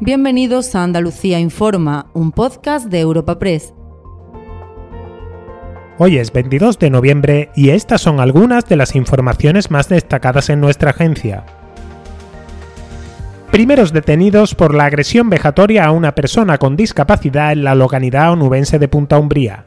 [0.00, 3.72] Bienvenidos a Andalucía Informa, un podcast de Europa Press.
[5.96, 10.60] Hoy es 22 de noviembre y estas son algunas de las informaciones más destacadas en
[10.60, 11.46] nuestra agencia.
[13.50, 18.78] Primeros detenidos por la agresión vejatoria a una persona con discapacidad en la localidad onubense
[18.78, 19.64] de Punta Umbría.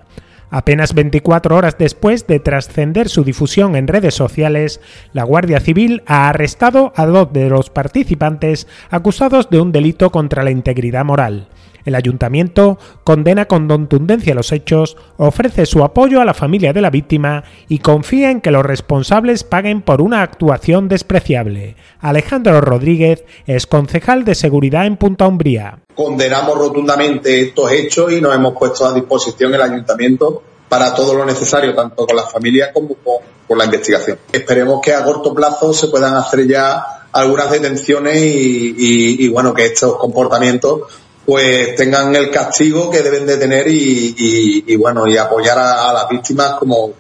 [0.52, 4.82] Apenas 24 horas después de trascender su difusión en redes sociales,
[5.14, 10.44] la Guardia Civil ha arrestado a dos de los participantes acusados de un delito contra
[10.44, 11.48] la integridad moral.
[11.86, 16.90] El ayuntamiento condena con contundencia los hechos, ofrece su apoyo a la familia de la
[16.90, 21.76] víctima y confía en que los responsables paguen por una actuación despreciable.
[22.00, 25.80] Alejandro Rodríguez es concejal de seguridad en Punta Umbría.
[26.00, 31.26] Condenamos rotundamente estos hechos y nos hemos puesto a disposición el ayuntamiento para todo lo
[31.26, 34.18] necesario, tanto con las familias como con, la investigación.
[34.32, 39.98] Esperemos que a corto plazo se puedan hacer ya algunas detenciones y bueno, que estos
[39.98, 40.84] comportamientos
[41.26, 46.54] pues tengan el castigo que deben de tener y, bueno, y apoyar a, las víctimas
[46.54, 46.94] como,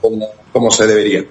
[0.51, 1.25] como se debería.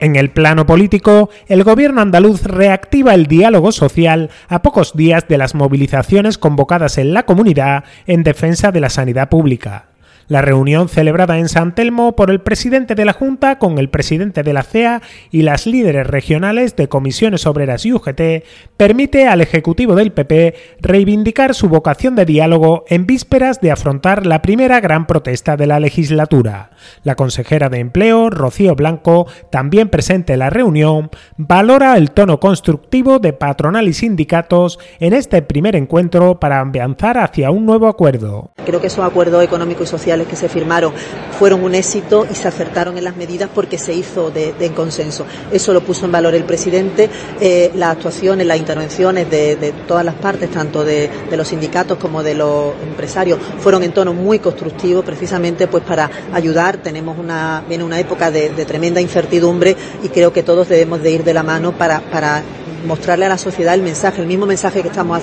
[0.00, 5.38] En el plano político, el gobierno andaluz reactiva el diálogo social a pocos días de
[5.38, 9.87] las movilizaciones convocadas en la comunidad en defensa de la sanidad pública.
[10.28, 14.42] La reunión celebrada en San Telmo por el presidente de la Junta con el presidente
[14.42, 18.44] de la CEA y las líderes regionales de comisiones obreras y UGT
[18.76, 24.42] permite al Ejecutivo del PP reivindicar su vocación de diálogo en vísperas de afrontar la
[24.42, 26.72] primera gran protesta de la legislatura.
[27.04, 33.18] La consejera de Empleo, Rocío Blanco, también presente en la reunión, valora el tono constructivo
[33.18, 38.50] de patronal y sindicatos en este primer encuentro para avanzar hacia un nuevo acuerdo.
[38.66, 40.92] Creo que esos acuerdos económicos y que se firmaron
[41.38, 45.24] fueron un éxito y se acertaron en las medidas porque se hizo de, consenso.
[45.52, 47.08] Eso lo puso en valor el presidente.
[47.40, 52.34] Eh, las actuaciones, las intervenciones de, todas las partes, tanto de, los sindicatos como de
[52.34, 56.78] los empresarios, fueron en tono muy constructivo, precisamente pues para ayudar.
[56.78, 61.24] Tenemos una, viene una época de, tremenda incertidumbre y creo que todos debemos de ir
[61.24, 62.42] de la mano para, para
[62.84, 65.22] mostrarle a la sociedad el mensaje, el mismo mensaje que estamos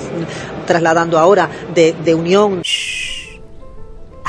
[0.65, 2.61] trasladando ahora de unión.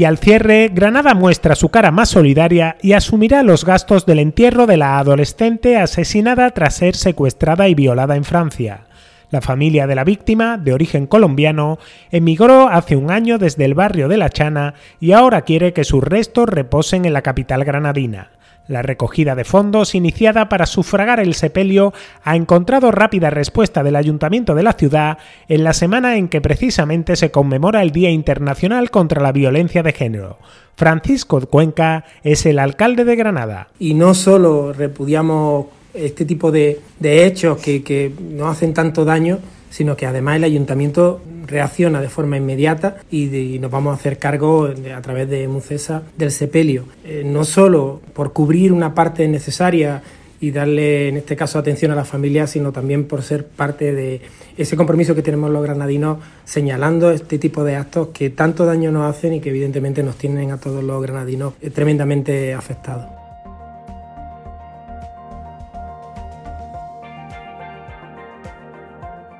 [0.00, 4.64] Y al cierre, Granada muestra su cara más solidaria y asumirá los gastos del entierro
[4.64, 8.86] de la adolescente asesinada tras ser secuestrada y violada en Francia.
[9.28, 11.78] La familia de la víctima, de origen colombiano,
[12.10, 16.02] emigró hace un año desde el barrio de La Chana y ahora quiere que sus
[16.02, 18.30] restos reposen en la capital granadina.
[18.68, 24.54] La recogida de fondos, iniciada para sufragar el sepelio, ha encontrado rápida respuesta del Ayuntamiento
[24.54, 29.20] de la ciudad en la semana en que precisamente se conmemora el Día Internacional contra
[29.20, 30.38] la Violencia de Género.
[30.76, 33.68] Francisco Cuenca es el alcalde de Granada.
[33.78, 39.38] Y no solo repudiamos este tipo de, hechos que, que nos hacen tanto daño,
[39.70, 44.68] sino que además el ayuntamiento reacciona de forma inmediata y, nos vamos a hacer cargo
[44.94, 50.02] a través de Mucesa del sepelio, eh, no solo por cubrir una parte necesaria
[50.40, 54.22] y darle en este caso atención a la familia, sino también por ser parte de
[54.56, 59.14] ese compromiso que tenemos los granadinos señalando este tipo de actos que tanto daño nos
[59.14, 63.19] hacen y que evidentemente nos tienen a todos los granadinos tremendamente afectados.